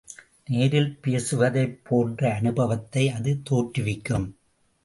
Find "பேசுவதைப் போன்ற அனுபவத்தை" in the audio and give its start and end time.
1.01-3.09